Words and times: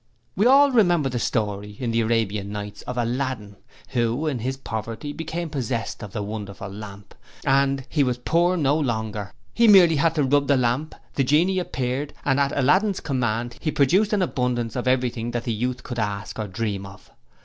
'We 0.35 0.47
all 0.47 0.71
remember 0.71 1.09
the 1.09 1.19
story, 1.19 1.77
in 1.79 1.91
The 1.91 2.01
Arabian 2.01 2.51
Nights, 2.51 2.81
of 2.87 2.97
Aladdin, 2.97 3.57
who 3.89 4.25
in 4.25 4.39
his 4.39 4.57
poverty 4.57 5.13
became 5.13 5.47
possessed 5.47 6.01
of 6.01 6.11
the 6.11 6.23
Wonderful 6.23 6.69
Lamp 6.69 7.13
and 7.45 7.85
he 7.87 8.01
was 8.03 8.17
poor 8.17 8.57
no 8.57 8.75
longer. 8.75 9.31
He 9.53 9.67
merely 9.67 9.97
had 9.97 10.15
to 10.15 10.23
rub 10.23 10.47
the 10.47 10.57
Lamp 10.57 10.95
the 11.13 11.23
Genie 11.23 11.59
appeared, 11.59 12.13
and 12.25 12.39
at 12.39 12.51
Aladdin's 12.57 12.99
command 12.99 13.57
he 13.59 13.69
produced 13.69 14.11
an 14.11 14.23
abundance 14.23 14.75
of 14.75 14.87
everything 14.87 15.29
that 15.29 15.43
the 15.43 15.53
youth 15.53 15.83
could 15.83 15.99
ask 15.99 16.39
or 16.39 16.47
dream 16.47 16.83
of. 16.83 17.11